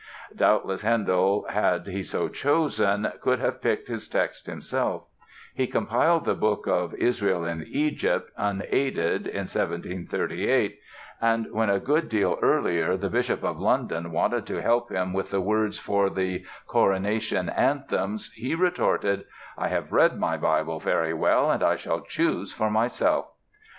[0.35, 5.03] Doubtless Handel, had he so chosen, could have picked his texts himself;
[5.53, 10.79] he compiled the book of "Israel in Egypt" unaided in 1738
[11.21, 15.29] and when, a good deal earlier, the Bishop of London wanted to help him with
[15.29, 19.25] the words for the "Coronation Anthems" he retorted:
[19.55, 23.27] "I have read my Bible very well, and I shall choose for myself!"